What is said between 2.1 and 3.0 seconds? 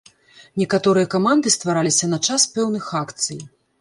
на час пэўных